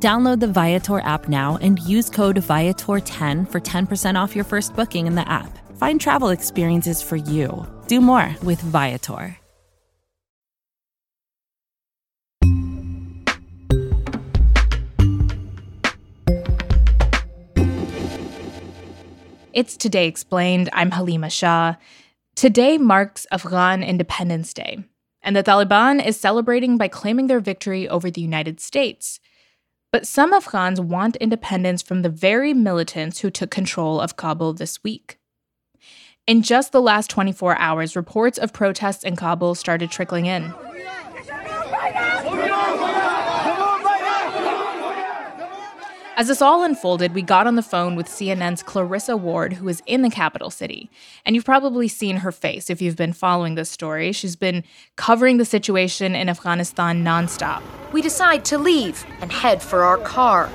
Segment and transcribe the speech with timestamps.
[0.00, 5.08] Download the Viator app now and use code Viator10 for 10% off your first booking
[5.08, 5.58] in the app.
[5.76, 7.66] Find travel experiences for you.
[7.88, 9.36] Do more with Viator.
[19.52, 20.70] It's Today Explained.
[20.72, 21.74] I'm Halima Shah.
[22.36, 24.84] Today marks Afghan Independence Day,
[25.22, 29.18] and the Taliban is celebrating by claiming their victory over the United States.
[29.90, 34.82] But some Afghans want independence from the very militants who took control of Kabul this
[34.84, 35.18] week.
[36.26, 40.52] In just the last 24 hours, reports of protests in Kabul started trickling in.
[46.18, 49.84] As this all unfolded, we got on the phone with CNN's Clarissa Ward, who is
[49.86, 50.90] in the capital city.
[51.24, 54.10] And you've probably seen her face if you've been following this story.
[54.10, 54.64] She's been
[54.96, 57.62] covering the situation in Afghanistan nonstop.
[57.92, 60.50] We decide to leave and head for our car.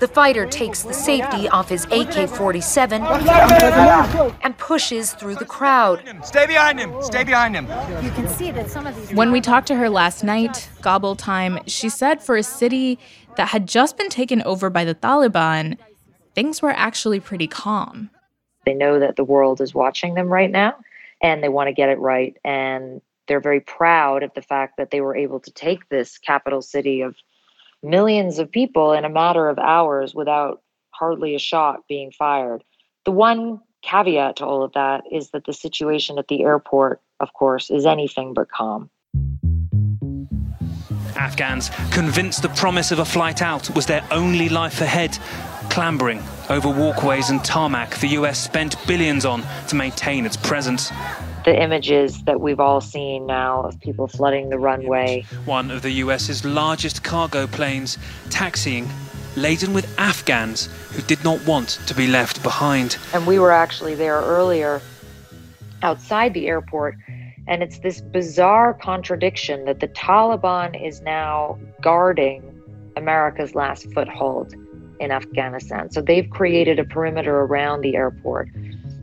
[0.00, 6.04] The fighter takes the safety off his AK 47 and pushes through the crowd.
[6.22, 6.94] Stay behind him!
[7.02, 7.64] Stay behind him!
[8.04, 9.16] You can see that some of these.
[9.16, 12.98] When we talked to her last night, Kabul time, she said for a city
[13.38, 15.78] that had just been taken over by the Taliban,
[16.34, 18.10] things were actually pretty calm.
[18.66, 20.74] They know that the world is watching them right now
[21.22, 22.36] and they want to get it right.
[22.44, 26.60] And they're very proud of the fact that they were able to take this capital
[26.60, 27.14] city of
[27.80, 32.64] millions of people in a matter of hours without hardly a shot being fired.
[33.04, 37.32] The one caveat to all of that is that the situation at the airport, of
[37.32, 38.90] course, is anything but calm.
[41.18, 45.18] Afghans, convinced the promise of a flight out was their only life ahead,
[45.68, 50.90] clambering over walkways and tarmac the US spent billions on to maintain its presence
[51.44, 55.24] the images that we've all seen now of people flooding the runway.
[55.46, 57.96] One of the US's largest cargo planes
[58.28, 58.86] taxiing
[59.34, 62.98] laden with Afghans who did not want to be left behind.
[63.14, 64.82] And we were actually there earlier
[65.82, 66.96] outside the airport.
[67.48, 72.62] And it's this bizarre contradiction that the Taliban is now guarding
[72.96, 74.54] America's last foothold
[75.00, 75.90] in Afghanistan.
[75.90, 78.48] So they've created a perimeter around the airport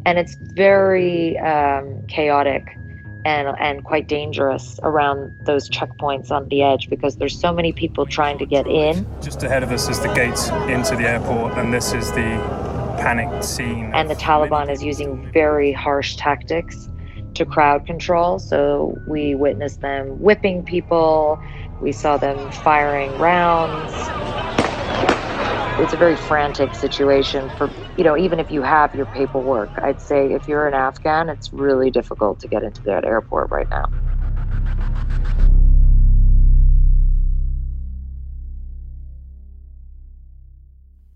[0.05, 2.77] and it's very um, chaotic
[3.25, 8.05] and and quite dangerous around those checkpoints on the edge because there's so many people
[8.05, 9.05] trying to get in.
[9.21, 12.39] Just ahead of us is the gates into the airport, and this is the
[12.99, 13.91] panicked scene.
[13.95, 16.87] And the Taliban is using very harsh tactics
[17.35, 18.39] to crowd control.
[18.39, 21.39] So we witnessed them whipping people.
[21.79, 24.11] We saw them firing rounds
[25.77, 30.01] it's a very frantic situation for you know even if you have your paperwork i'd
[30.01, 33.85] say if you're an afghan it's really difficult to get into that airport right now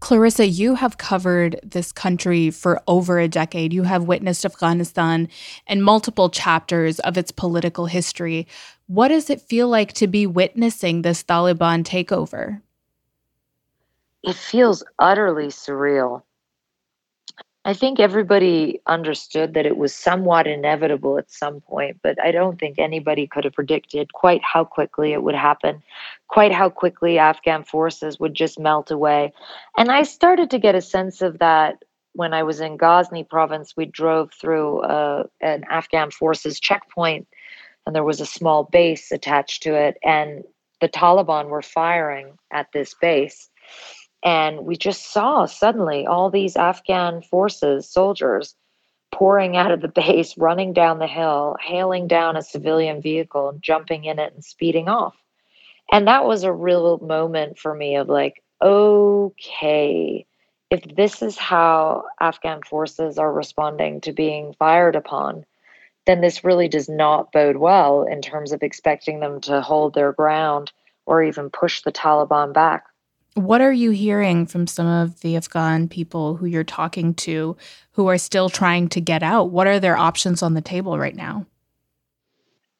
[0.09, 3.72] Clarissa, you have covered this country for over a decade.
[3.72, 5.30] You have witnessed Afghanistan
[5.68, 8.47] and multiple chapters of its political history.
[8.88, 12.59] What does it feel like to be witnessing this Taliban takeover?
[14.24, 16.24] it feels utterly surreal.
[17.69, 22.59] I think everybody understood that it was somewhat inevitable at some point, but I don't
[22.59, 25.84] think anybody could have predicted quite how quickly it would happen,
[26.29, 29.34] quite how quickly Afghan forces would just melt away.
[29.78, 33.78] And I started to get a sense of that when I was in Ghazni province.
[33.78, 37.28] We drove through uh, an Afghan forces checkpoint,
[37.85, 40.44] and there was a small base attached to it, and
[40.81, 43.47] the Taliban were firing at this base
[44.24, 48.55] and we just saw suddenly all these Afghan forces, soldiers,
[49.11, 54.05] pouring out of the base, running down the hill, hailing down a civilian vehicle, jumping
[54.05, 55.16] in it, and speeding off.
[55.91, 60.26] And that was a real moment for me of like, okay,
[60.70, 65.46] if this is how Afghan forces are responding to being fired upon,
[66.05, 70.11] then this really does not bode well in terms of expecting them to hold their
[70.11, 70.72] ground
[71.05, 72.85] or even push the Taliban back.
[73.35, 77.55] What are you hearing from some of the Afghan people who you're talking to
[77.91, 79.52] who are still trying to get out?
[79.52, 81.46] What are their options on the table right now?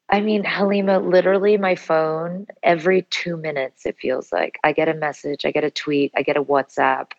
[0.08, 4.94] I mean, Halima, literally my phone, every two minutes, it feels like I get a
[4.94, 7.12] message, I get a tweet, I get a WhatsApp.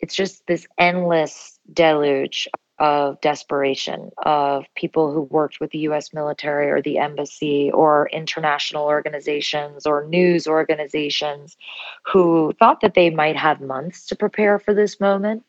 [0.00, 2.46] it's just this endless deluge
[2.78, 8.84] of desperation of people who worked with the US military or the embassy or international
[8.84, 11.56] organizations or news organizations
[12.04, 15.42] who thought that they might have months to prepare for this moment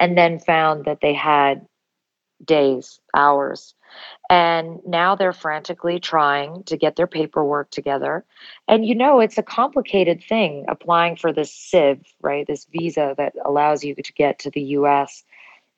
[0.00, 1.66] and then found that they had
[2.44, 3.74] days, hours.
[4.30, 8.24] And now they're frantically trying to get their paperwork together.
[8.66, 12.46] And you know, it's a complicated thing applying for this SIV, right?
[12.46, 15.22] This visa that allows you to get to the US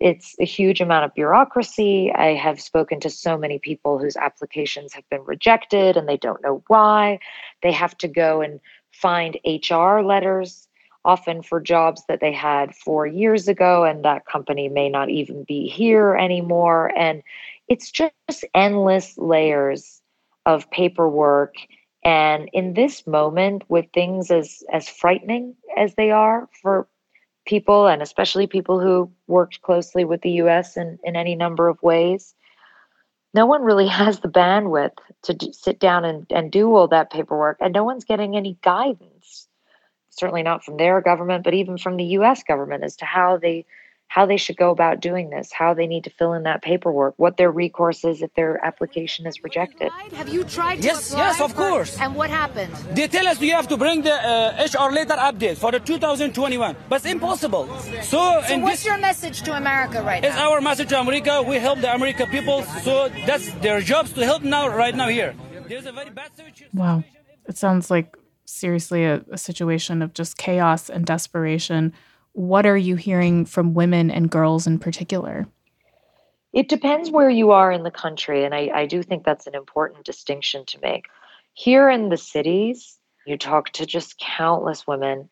[0.00, 2.12] it's a huge amount of bureaucracy.
[2.12, 6.42] I have spoken to so many people whose applications have been rejected and they don't
[6.42, 7.20] know why.
[7.62, 8.60] They have to go and
[8.92, 10.68] find HR letters,
[11.04, 15.44] often for jobs that they had four years ago, and that company may not even
[15.44, 16.92] be here anymore.
[16.96, 17.22] And
[17.68, 20.00] it's just endless layers
[20.46, 21.54] of paperwork.
[22.04, 26.86] And in this moment, with things as, as frightening as they are for
[27.44, 31.82] people and especially people who worked closely with the US in, in any number of
[31.82, 32.34] ways.
[33.32, 37.58] No one really has the bandwidth to sit down and, and do all that paperwork,
[37.60, 39.48] and no one's getting any guidance,
[40.10, 43.66] certainly not from their government, but even from the US government as to how they
[44.08, 47.14] how they should go about doing this, how they need to fill in that paperwork,
[47.16, 49.90] what their recourse is if their application is rejected.
[50.14, 51.98] Have you tried yes, Yes, of course.
[51.98, 52.72] And what happened?
[52.92, 56.76] They tell us you have to bring the uh, HR letter update for the 2021,
[56.88, 57.66] but it's impossible.
[58.02, 60.28] So, so what's this, your message to America right now?
[60.28, 61.42] It's our message to America.
[61.42, 65.34] We help the American people, so that's their jobs to help now, right now here.
[65.68, 66.68] There's a very bad situation.
[66.72, 67.04] Wow.
[67.48, 68.16] It sounds like
[68.46, 71.92] seriously a, a situation of just chaos and desperation
[72.34, 75.46] what are you hearing from women and girls in particular?
[76.52, 78.44] It depends where you are in the country.
[78.44, 81.06] And I, I do think that's an important distinction to make.
[81.54, 85.28] Here in the cities, you talk to just countless women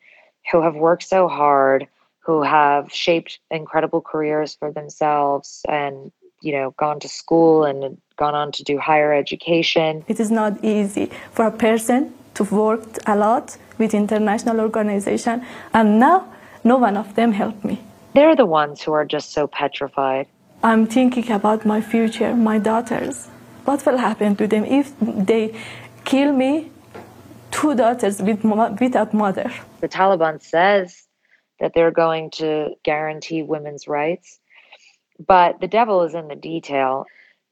[0.51, 1.87] who have worked so hard,
[2.19, 6.11] who have shaped incredible careers for themselves and,
[6.41, 10.03] you know, gone to school and gone on to do higher education.
[10.07, 15.99] It is not easy for a person to work a lot with international organization and
[15.99, 16.32] now
[16.63, 17.81] no one of them helped me.
[18.13, 20.27] They're the ones who are just so petrified.
[20.63, 23.27] I'm thinking about my future, my daughters.
[23.65, 25.55] What will happen to them if they
[26.05, 26.71] kill me?
[27.51, 28.43] Two daughters with,
[28.79, 29.51] without mother.
[29.81, 31.07] The Taliban says
[31.59, 34.39] that they're going to guarantee women's rights,
[35.25, 37.05] but the devil is in the detail.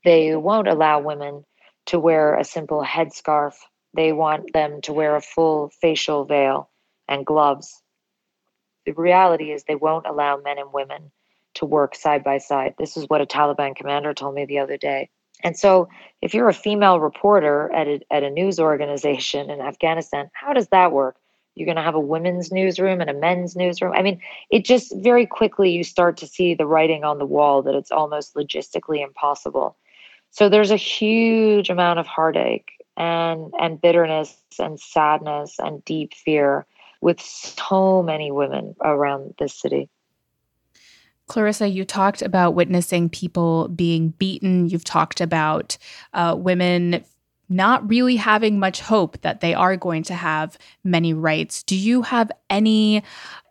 [0.06, 1.46] They won't allow women
[1.88, 3.54] to wear a simple headscarf.
[3.94, 6.69] They want them to wear a full facial veil
[7.08, 7.81] and gloves
[8.93, 11.11] the reality is they won't allow men and women
[11.55, 12.75] to work side by side.
[12.77, 15.09] This is what a Taliban commander told me the other day.
[15.43, 15.89] And so,
[16.21, 20.67] if you're a female reporter at a, at a news organization in Afghanistan, how does
[20.67, 21.17] that work?
[21.55, 23.93] You're going to have a women's newsroom and a men's newsroom.
[23.93, 24.21] I mean,
[24.51, 27.91] it just very quickly you start to see the writing on the wall that it's
[27.91, 29.75] almost logistically impossible.
[30.29, 36.67] So, there's a huge amount of heartache and, and bitterness and sadness and deep fear
[37.01, 39.89] with so many women around this city.
[41.27, 44.68] Clarissa, you talked about witnessing people being beaten.
[44.68, 45.77] You've talked about
[46.13, 47.03] uh, women
[47.51, 51.63] not really having much hope that they are going to have many rights.
[51.63, 53.03] Do you have any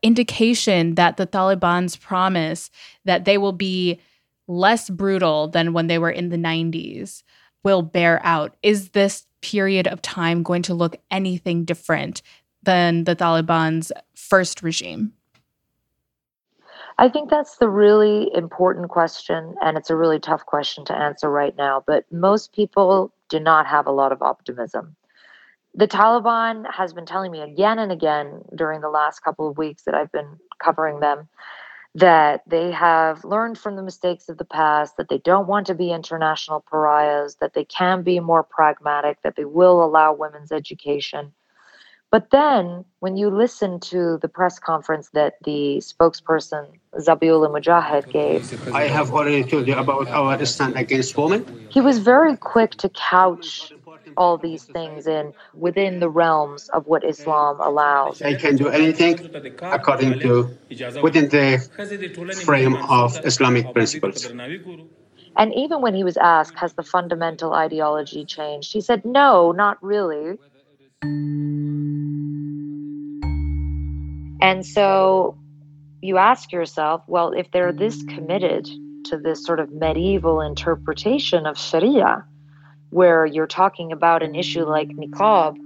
[0.02, 2.70] indication that the Taliban's promise
[3.04, 4.00] that they will be
[4.48, 7.22] less brutal than when they were in the 90s
[7.62, 8.56] will bear out?
[8.62, 12.22] Is this period of time going to look anything different
[12.62, 15.12] than the Taliban's first regime?
[16.98, 21.30] I think that's the really important question, and it's a really tough question to answer
[21.30, 21.82] right now.
[21.86, 24.96] But most people do not have a lot of optimism.
[25.74, 29.84] The Taliban has been telling me again and again during the last couple of weeks
[29.84, 31.28] that I've been covering them
[31.94, 35.74] that they have learned from the mistakes of the past, that they don't want to
[35.74, 41.32] be international pariahs, that they can be more pragmatic, that they will allow women's education.
[42.10, 48.42] But then, when you listen to the press conference that the spokesperson Zabiullah Mujahid gave,
[48.74, 51.46] I have already told you about our stand against women.
[51.70, 53.72] He was very quick to couch
[54.16, 58.18] all these things in within the realms of what Islam allows.
[58.18, 59.20] They can do anything
[59.62, 60.50] according to
[61.02, 61.62] within the
[62.44, 64.28] frame of Islamic principles.
[65.36, 68.72] And even when he was asked, has the fundamental ideology changed?
[68.72, 70.38] He said, no, not really.
[74.42, 75.36] And so
[76.00, 78.68] you ask yourself, well, if they're this committed
[79.06, 82.24] to this sort of medieval interpretation of Sharia,
[82.90, 85.56] where you're talking about an issue like niqab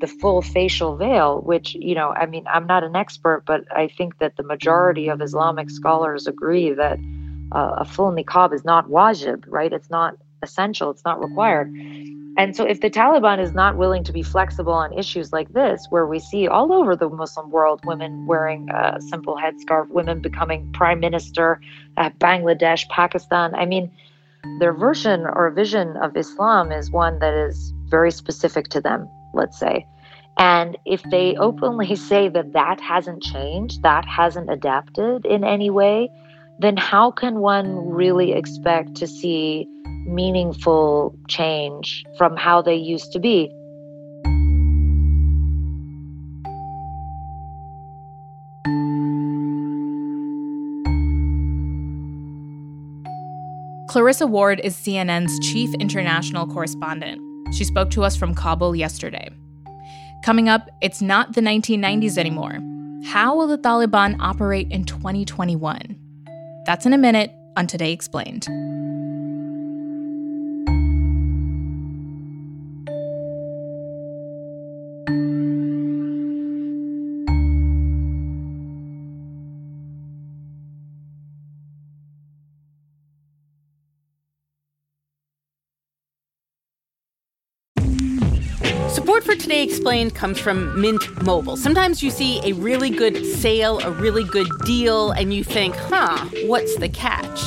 [0.00, 3.88] the full facial veil, which, you know, I mean, I'm not an expert, but I
[3.88, 6.98] think that the majority of Islamic scholars agree that
[7.52, 9.72] uh, a full niqab is not wajib, right?
[9.72, 11.72] It's not essential, it's not required.
[12.38, 15.86] And so, if the Taliban is not willing to be flexible on issues like this,
[15.90, 20.70] where we see all over the Muslim world women wearing a simple headscarf, women becoming
[20.72, 21.60] prime minister,
[21.96, 23.90] uh, Bangladesh, Pakistan, I mean,
[24.60, 29.58] their version or vision of Islam is one that is very specific to them, let's
[29.58, 29.84] say.
[30.38, 36.08] And if they openly say that that hasn't changed, that hasn't adapted in any way,
[36.60, 39.66] then how can one really expect to see
[40.08, 43.52] meaningful change from how they used to be?
[53.88, 57.20] Clarissa Ward is CNN's chief international correspondent.
[57.54, 59.30] She spoke to us from Kabul yesterday.
[60.22, 62.58] Coming up, it's not the 1990s anymore.
[63.04, 65.96] How will the Taliban operate in 2021?
[66.66, 68.46] That's in a minute on Today Explained.
[89.48, 91.56] Today Explained comes from Mint Mobile.
[91.56, 96.22] Sometimes you see a really good sale, a really good deal, and you think, huh,
[96.44, 97.40] what's the catch?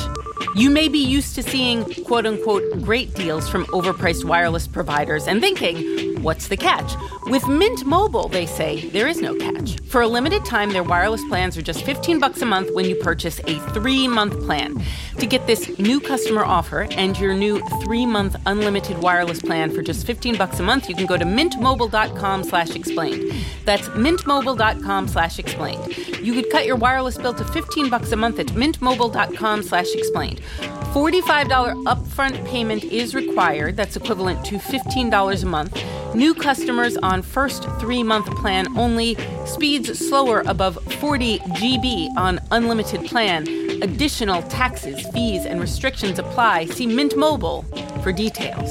[0.56, 5.40] You may be used to seeing quote unquote great deals from overpriced wireless providers and
[5.40, 6.96] thinking, what's the catch?
[7.26, 9.78] With Mint Mobile, they say there is no catch.
[9.88, 12.94] For a limited time, their wireless plans are just 15 bucks a month when you
[12.94, 14.80] purchase a 3-month plan.
[15.18, 20.06] To get this new customer offer and your new 3-month unlimited wireless plan for just
[20.06, 23.34] 15 bucks a month, you can go to mintmobile.com/explained.
[23.64, 25.96] That's mintmobile.com/explained.
[26.22, 30.40] You could cut your wireless bill to 15 bucks a month at mintmobile.com/explained.
[30.92, 33.76] $45 upfront payment is required.
[33.76, 35.78] That's equivalent to $15 a month.
[36.14, 39.16] New customers on first three month plan only.
[39.46, 43.48] Speeds slower above 40 GB on unlimited plan.
[43.82, 46.66] Additional taxes, fees, and restrictions apply.
[46.66, 47.62] See Mint Mobile
[48.02, 48.70] for details.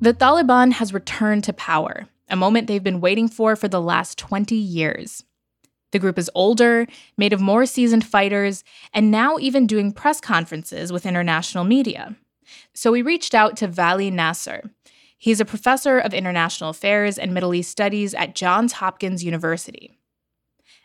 [0.00, 4.16] The Taliban has returned to power, a moment they've been waiting for for the last
[4.16, 5.24] 20 years.
[5.90, 8.62] The group is older, made of more seasoned fighters,
[8.94, 12.16] and now even doing press conferences with international media.
[12.74, 14.70] So we reached out to Vali Nasr.
[15.16, 19.98] He's a professor of international affairs and Middle East studies at Johns Hopkins University.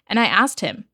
[0.07, 0.85] And I asked him,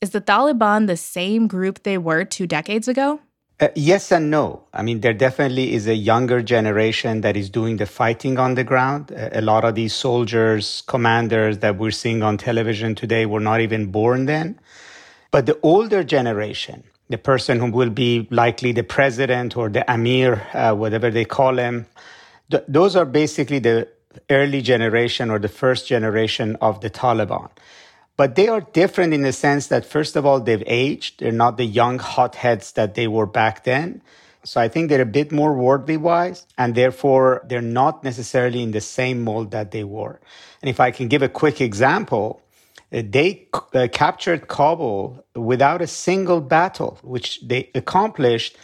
[0.00, 3.20] is the Taliban the same group they were two decades ago?
[3.60, 4.62] Uh, yes and no.
[4.72, 8.64] I mean, there definitely is a younger generation that is doing the fighting on the
[8.64, 9.12] ground.
[9.12, 13.60] Uh, a lot of these soldiers, commanders that we're seeing on television today were not
[13.60, 14.58] even born then.
[15.30, 20.46] But the older generation, the person who will be likely the president or the emir,
[20.54, 21.86] uh, whatever they call him,
[22.50, 23.88] th- those are basically the
[24.30, 27.50] early generation or the first generation of the Taliban.
[28.20, 31.20] But they are different in the sense that, first of all, they've aged.
[31.20, 34.02] They're not the young hotheads that they were back then.
[34.44, 38.72] So I think they're a bit more worldly wise, and therefore they're not necessarily in
[38.72, 40.20] the same mold that they were.
[40.60, 42.42] And if I can give a quick example,
[42.92, 48.54] uh, they uh, captured Kabul without a single battle, which they accomplished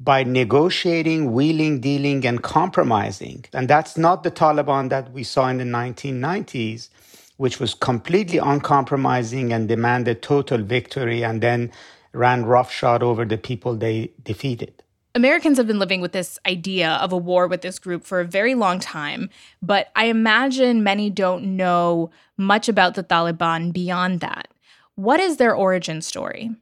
[0.00, 3.44] by negotiating, wheeling, dealing, and compromising.
[3.52, 6.88] And that's not the Taliban that we saw in the 1990s
[7.42, 11.72] which was completely uncompromising and demanded total victory and then
[12.12, 14.72] ran roughshod over the people they defeated.
[15.16, 18.24] Americans have been living with this idea of a war with this group for a
[18.24, 19.28] very long time,
[19.60, 24.46] but I imagine many don't know much about the Taliban beyond that.
[24.94, 26.54] What is their origin story?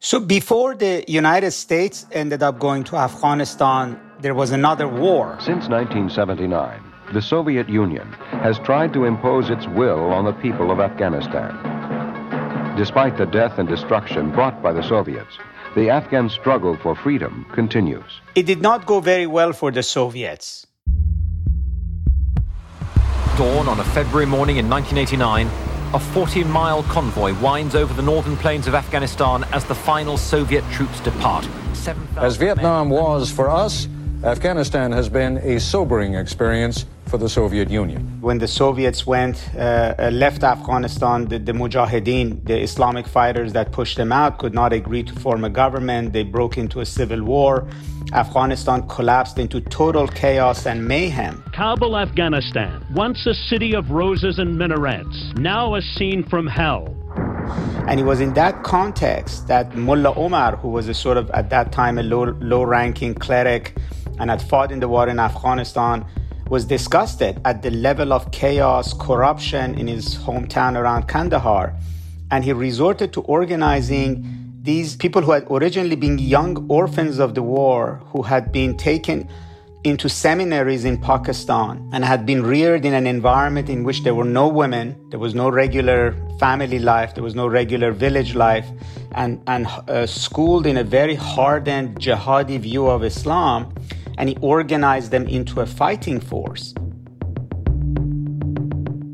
[0.00, 5.36] So, before the United States ended up going to Afghanistan, there was another war.
[5.38, 8.10] Since 1979, the Soviet Union
[8.42, 11.52] has tried to impose its will on the people of Afghanistan.
[12.76, 15.38] Despite the death and destruction brought by the Soviets,
[15.74, 18.20] the Afghan struggle for freedom continues.
[18.34, 20.66] It did not go very well for the Soviets.
[23.36, 25.46] Dawn on a February morning in 1989,
[25.94, 30.64] a 40 mile convoy winds over the northern plains of Afghanistan as the final Soviet
[30.70, 31.46] troops depart.
[32.16, 33.88] As Vietnam was for us,
[34.24, 38.00] Afghanistan has been a sobering experience for the Soviet Union.
[38.22, 39.58] When the Soviets went, uh,
[39.98, 44.72] uh, left Afghanistan, the, the Mujahideen, the Islamic fighters that pushed them out, could not
[44.72, 46.14] agree to form a government.
[46.14, 47.68] They broke into a civil war.
[48.14, 51.44] Afghanistan collapsed into total chaos and mayhem.
[51.52, 56.96] Kabul, Afghanistan, once a city of roses and minarets, now a scene from hell.
[57.88, 61.50] And it was in that context that Mullah Omar, who was a sort of at
[61.50, 63.76] that time a low, low ranking cleric
[64.18, 66.06] and had fought in the war in Afghanistan,
[66.52, 71.72] was disgusted at the level of chaos, corruption in his hometown around Kandahar.
[72.30, 74.10] And he resorted to organizing
[74.60, 79.30] these people who had originally been young orphans of the war, who had been taken
[79.82, 84.30] into seminaries in Pakistan and had been reared in an environment in which there were
[84.40, 88.68] no women, there was no regular family life, there was no regular village life,
[89.12, 93.72] and, and uh, schooled in a very hardened jihadi view of Islam
[94.18, 96.74] and he organized them into a fighting force.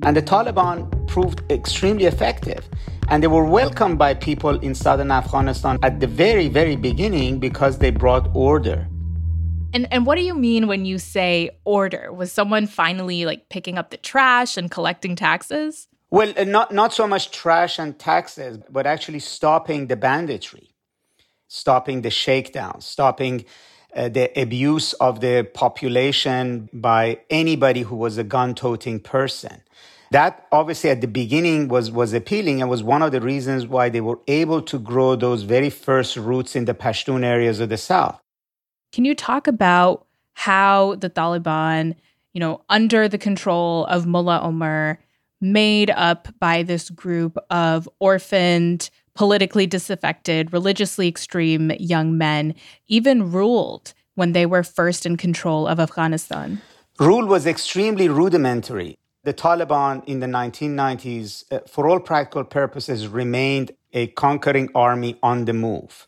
[0.02, 2.68] And the Taliban proved extremely effective.
[3.08, 7.78] And they were welcomed by people in southern Afghanistan at the very, very beginning because
[7.78, 8.86] they brought order.
[9.74, 12.12] And and what do you mean when you say order?
[12.12, 15.88] Was someone finally like picking up the trash and collecting taxes?
[16.10, 20.74] Well, uh, not not so much trash and taxes, but actually stopping the banditry,
[21.48, 23.44] stopping the shakedown, stopping
[23.95, 29.62] uh, the abuse of the population by anybody who was a gun toting person.
[30.11, 33.88] That obviously at the beginning was, was appealing and was one of the reasons why
[33.88, 37.76] they were able to grow those very first roots in the Pashtun areas of the
[37.76, 38.18] South.
[38.92, 41.94] Can you talk about how the Taliban,
[42.33, 44.98] you know, under the control of Mullah Omar,
[45.40, 52.54] made up by this group of orphaned politically disaffected, religiously extreme young men
[52.87, 56.62] even ruled when they were first in control of Afghanistan?
[57.00, 58.96] Rule was extremely rudimentary.
[59.24, 65.46] The Taliban in the 1990s, uh, for all practical purposes, remained a conquering army on
[65.46, 66.07] the move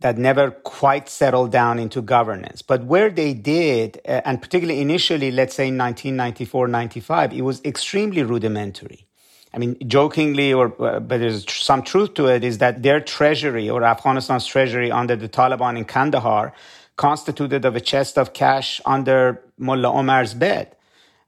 [0.00, 2.60] that never quite settled down into governance.
[2.60, 7.62] But where they did, uh, and particularly initially, let's say in 1994, 95, it was
[7.64, 9.06] extremely rudimentary.
[9.54, 13.68] I mean, jokingly, or uh, but there's some truth to it, is that their treasury
[13.68, 16.52] or Afghanistan's treasury under the Taliban in Kandahar
[16.96, 20.74] constituted of a chest of cash under Mullah Omar's bed.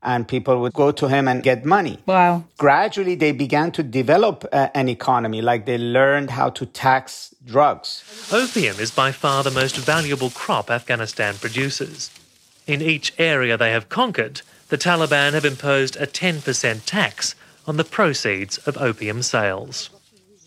[0.03, 1.99] And people would go to him and get money.
[2.05, 2.45] Wow.
[2.59, 8.05] Gradually, they began to develop uh, an economy, like they learned how to tax drugs.
[8.31, 12.11] Opium is by far the most valuable crop Afghanistan produces.
[12.67, 17.35] In each area they have conquered, the Taliban have imposed a 10% tax
[17.67, 19.91] on the proceeds of opium sales.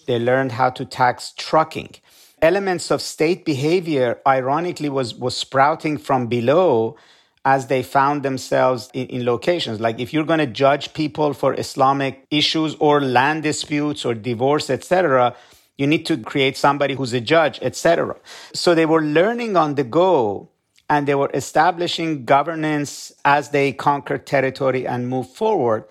[0.05, 1.95] They learned how to tax trucking.
[2.41, 6.95] Elements of state behavior, ironically, was, was sprouting from below
[7.43, 9.79] as they found themselves in, in locations.
[9.79, 14.69] Like if you're going to judge people for Islamic issues or land disputes or divorce,
[14.69, 15.35] etc.,
[15.77, 18.15] you need to create somebody who's a judge, etc.
[18.53, 20.49] So they were learning on the go
[20.89, 25.85] and they were establishing governance as they conquered territory and moved forward.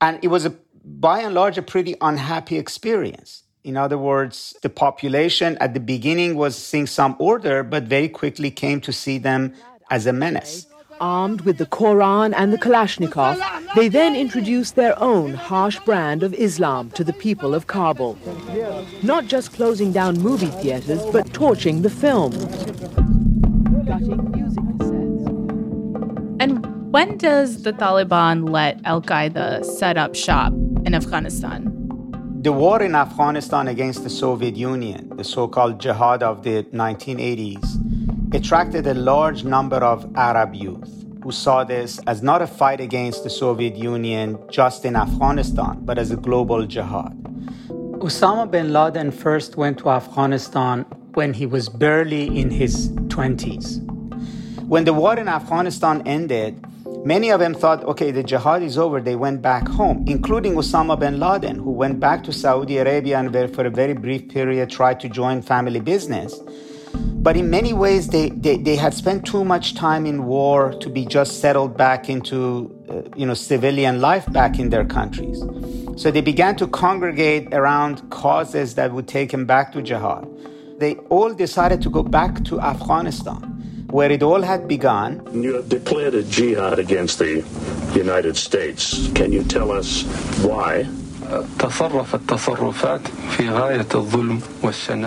[0.00, 3.42] And it was a by and large, a pretty unhappy experience.
[3.64, 8.50] In other words, the population at the beginning was seeing some order, but very quickly
[8.50, 9.54] came to see them
[9.90, 10.66] as a menace.
[11.00, 13.40] Armed with the Quran and the Kalashnikov,
[13.74, 18.18] they then introduced their own harsh brand of Islam to the people of Kabul.
[19.02, 22.32] Not just closing down movie theaters, but torching the film.
[26.38, 30.52] And when does the Taliban let Al Qaeda set up shop
[30.84, 31.70] in Afghanistan?
[32.42, 38.34] The war in Afghanistan against the Soviet Union, the so called jihad of the 1980s,
[38.34, 43.24] attracted a large number of Arab youth who saw this as not a fight against
[43.24, 47.16] the Soviet Union just in Afghanistan, but as a global jihad.
[48.04, 53.80] Osama bin Laden first went to Afghanistan when he was barely in his 20s.
[54.68, 56.62] When the war in Afghanistan ended,
[57.04, 58.98] Many of them thought, okay, the jihad is over.
[58.98, 63.54] They went back home, including Osama bin Laden, who went back to Saudi Arabia and
[63.54, 66.40] for a very brief period tried to join family business.
[66.94, 70.88] But in many ways, they, they, they had spent too much time in war to
[70.88, 75.42] be just settled back into uh, you know, civilian life back in their countries.
[75.96, 80.26] So they began to congregate around causes that would take them back to jihad.
[80.78, 85.22] They all decided to go back to Afghanistan, where it all had begun.
[85.32, 87.44] You have declared a jihad against the
[87.94, 89.08] United States.
[89.14, 90.02] Can you tell us
[90.42, 90.86] why?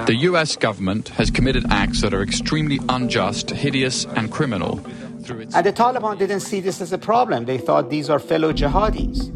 [0.06, 4.80] The US government has committed acts that are extremely unjust, hideous, and criminal.
[5.30, 7.46] And the Taliban didn't see this as a problem.
[7.46, 9.32] They thought these are fellow jihadis.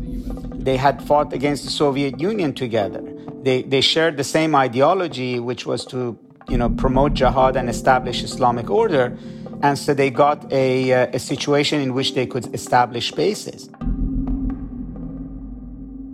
[0.63, 3.01] They had fought against the Soviet Union together.
[3.43, 6.17] They, they shared the same ideology, which was to
[6.51, 9.17] you know, promote jihad and establish Islamic order.
[9.63, 13.69] And so they got a, uh, a situation in which they could establish bases.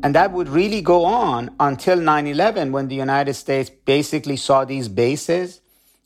[0.04, 4.63] And that would really go on until 9 11, when the United States basically saw
[4.63, 5.62] these bases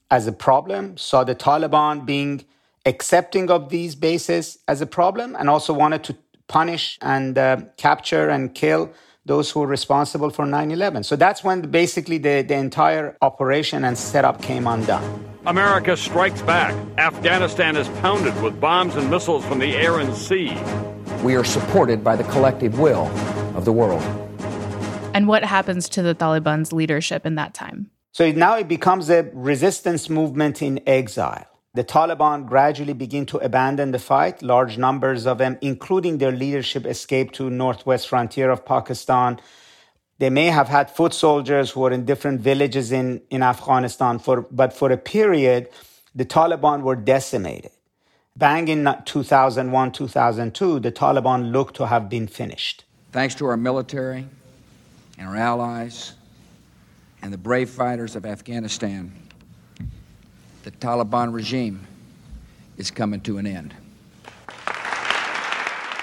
[0.10, 2.46] as a problem, saw the Taliban being
[2.86, 6.16] accepting of these bases as a problem, and also wanted to
[6.48, 8.92] punish and uh, capture and kill
[9.26, 11.04] those who were responsible for 9 11.
[11.04, 15.26] So that's when basically the, the entire operation and setup came undone.
[15.46, 16.76] America strikes back.
[16.98, 20.56] Afghanistan is pounded with bombs and missiles from the air and sea.
[21.24, 23.08] We are supported by the collective will
[23.56, 24.04] of the world.
[25.14, 27.92] And what happens to the Taliban's leadership in that time?
[28.14, 31.51] So now it becomes a resistance movement in exile.
[31.74, 34.42] The Taliban gradually begin to abandon the fight.
[34.42, 39.40] Large numbers of them, including their leadership, escape to northwest frontier of Pakistan.
[40.18, 44.42] They may have had foot soldiers who were in different villages in, in Afghanistan, for,
[44.52, 45.70] but for a period,
[46.14, 47.72] the Taliban were decimated.
[48.36, 52.84] Bang in 2001, 2002, the Taliban looked to have been finished.
[53.14, 54.28] Thanks to our military
[55.18, 56.14] and our allies
[57.22, 59.14] and the brave fighters of Afghanistan,
[60.64, 61.88] the Taliban regime
[62.78, 63.74] is coming to an end.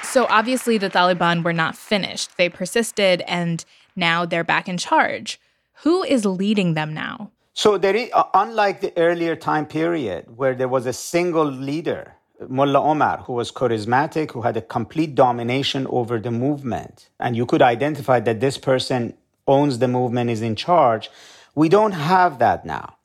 [0.03, 2.37] So obviously, the Taliban were not finished.
[2.39, 5.39] They persisted, and now they're back in charge.
[5.83, 7.31] Who is leading them now?
[7.55, 12.15] So, there is, uh, unlike the earlier time period where there was a single leader,
[12.49, 17.45] Mullah Omar, who was charismatic, who had a complete domination over the movement, and you
[17.47, 19.15] could identify that this person
[19.47, 21.11] owns the movement, is in charge.
[21.55, 22.98] We don't have that now.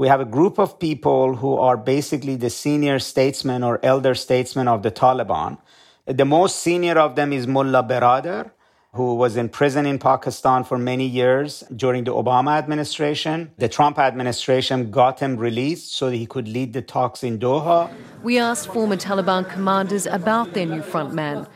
[0.00, 4.66] We have a group of people who are basically the senior statesmen or elder statesmen
[4.66, 5.58] of the Taliban.
[6.06, 8.50] The most senior of them is Mullah Baradar,
[8.94, 13.50] who was in prison in Pakistan for many years during the Obama administration.
[13.58, 17.92] The Trump administration got him released so that he could lead the talks in Doha.
[18.22, 21.46] We asked former Taliban commanders about their new frontman.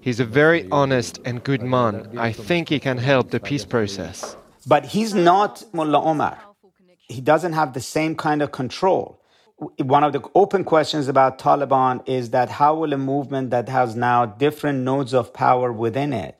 [0.00, 2.18] He's a very honest and good man.
[2.18, 4.38] I think he can help the peace process.
[4.66, 6.38] But he's not Mullah Omar.
[7.08, 9.22] He doesn't have the same kind of control
[9.78, 13.94] one of the open questions about Taliban is that how will a movement that has
[13.94, 16.38] now different nodes of power within it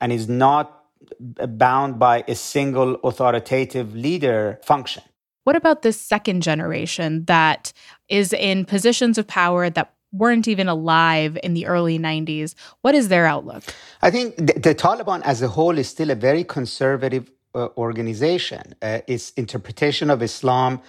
[0.00, 0.84] and is not
[1.20, 5.02] bound by a single authoritative leader function?
[5.44, 7.72] What about this second generation that
[8.08, 12.54] is in positions of power that weren't even alive in the early 90s?
[12.82, 13.62] What is their outlook?
[14.02, 18.74] I think the, the Taliban as a whole is still a very conservative uh, organization.
[18.80, 20.80] Uh, its interpretation of Islam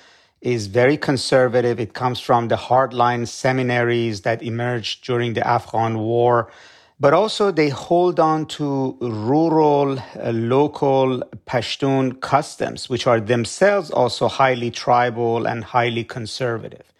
[0.41, 1.79] is very conservative.
[1.79, 6.51] It comes from the hardline seminaries that emerged during the Afghan war.
[6.99, 14.27] But also, they hold on to rural, uh, local Pashtun customs, which are themselves also
[14.27, 16.92] highly tribal and highly conservative.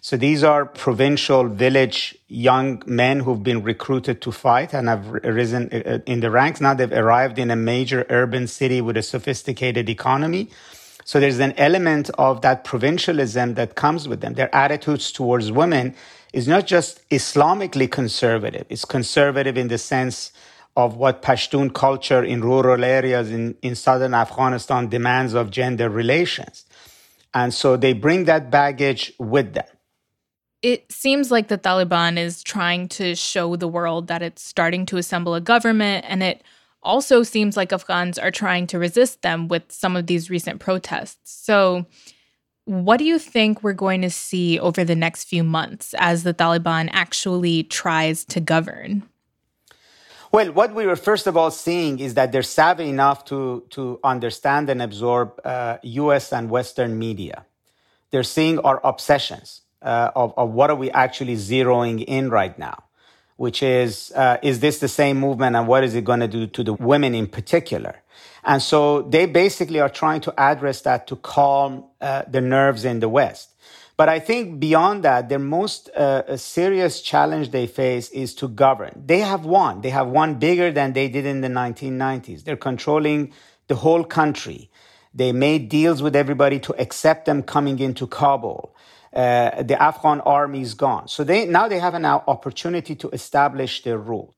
[0.00, 5.70] So these are provincial village young men who've been recruited to fight and have risen
[5.72, 6.60] uh, in the ranks.
[6.60, 10.50] Now they've arrived in a major urban city with a sophisticated economy
[11.08, 14.34] so there's an element of that provincialism that comes with them.
[14.34, 15.94] Their attitudes towards women
[16.34, 20.32] is not just Islamically conservative, it's conservative in the sense
[20.76, 26.66] of what Pashtun culture in rural areas in, in southern Afghanistan demands of gender relations.
[27.32, 29.77] And so they bring that baggage with them.
[30.62, 34.96] It seems like the Taliban is trying to show the world that it's starting to
[34.96, 36.42] assemble a government and it
[36.82, 41.44] also seems like Afghans are trying to resist them with some of these recent protests.
[41.44, 41.86] So,
[42.64, 46.34] what do you think we're going to see over the next few months as the
[46.34, 49.04] Taliban actually tries to govern?
[50.32, 53.98] Well, what we were first of all seeing is that they're savvy enough to, to
[54.04, 57.46] understand and absorb uh, US and Western media.
[58.10, 62.84] They're seeing our obsessions uh, of, of what are we actually zeroing in right now
[63.38, 66.48] which is, uh, is this the same movement and what is it going to do
[66.48, 68.02] to the women in particular?
[68.44, 72.98] And so they basically are trying to address that to calm uh, the nerves in
[72.98, 73.54] the West.
[73.96, 79.02] But I think beyond that, their most uh, serious challenge they face is to govern.
[79.06, 79.82] They have won.
[79.82, 82.42] They have won bigger than they did in the 1990s.
[82.42, 83.32] They're controlling
[83.68, 84.68] the whole country.
[85.14, 88.74] They made deals with everybody to accept them coming into Kabul.
[89.14, 91.08] Uh, the Afghan army is gone.
[91.08, 94.34] So they, now they have an opportunity to establish their rule.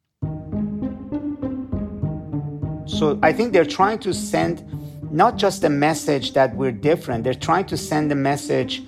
[2.87, 4.65] So I think they're trying to send
[5.11, 8.83] not just a message that we're different, they're trying to send a message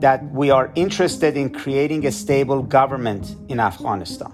[0.00, 4.32] that we are interested in creating a stable government in Afghanistan.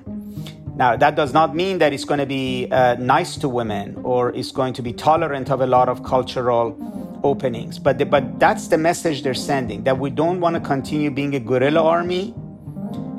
[0.76, 4.30] Now, that does not mean that it's going to be uh, nice to women or
[4.34, 6.76] it's going to be tolerant of a lot of cultural
[7.24, 7.78] openings.
[7.78, 11.34] But, the, but that's the message they're sending that we don't want to continue being
[11.34, 12.34] a guerrilla army.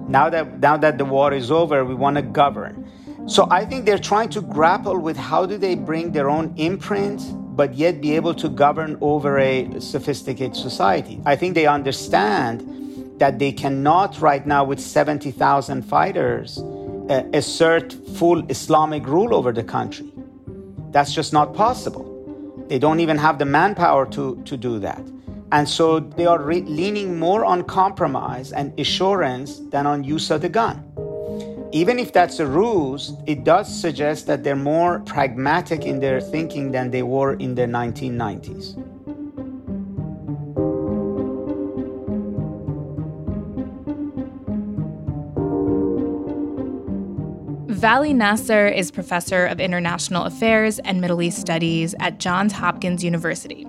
[0.07, 2.89] Now that, now that the war is over, we want to govern.
[3.27, 7.21] So I think they're trying to grapple with how do they bring their own imprint
[7.55, 11.21] but yet be able to govern over a sophisticated society.
[11.25, 18.45] I think they understand that they cannot right now with 70,000 fighters uh, assert full
[18.49, 20.11] Islamic rule over the country.
[20.91, 22.14] That's just not possible.
[22.67, 25.01] They don't even have the manpower to, to do that.
[25.51, 30.41] And so they are re- leaning more on compromise and assurance than on use of
[30.41, 30.83] the gun.
[31.71, 36.71] Even if that's a ruse, it does suggest that they're more pragmatic in their thinking
[36.71, 38.94] than they were in the 1990s.
[47.75, 53.67] Vali Nasr is professor of international affairs and Middle East studies at Johns Hopkins University.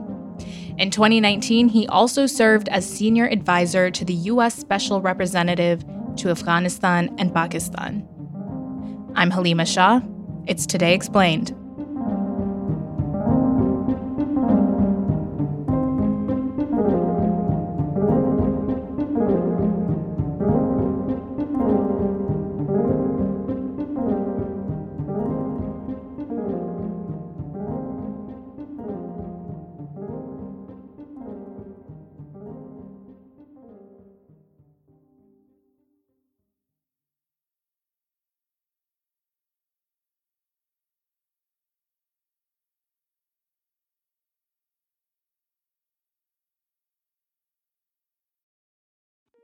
[0.79, 4.55] In 2019, he also served as senior advisor to the U.S.
[4.55, 5.85] Special Representative
[6.19, 8.07] to Afghanistan and Pakistan.
[9.17, 10.01] I'm Halima Shah.
[10.47, 11.53] It's Today Explained.